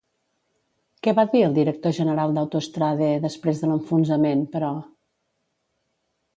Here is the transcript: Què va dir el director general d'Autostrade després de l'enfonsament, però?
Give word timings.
Què 1.07 1.13
va 1.19 1.25
dir 1.33 1.41
el 1.47 1.53
director 1.57 1.93
general 1.99 2.33
d'Autostrade 2.39 3.11
després 3.27 3.61
de 3.63 3.71
l'enfonsament, 3.71 4.45
però? 4.57 4.75